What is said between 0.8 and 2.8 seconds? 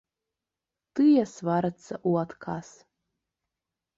Тыя сварацца ў адказ.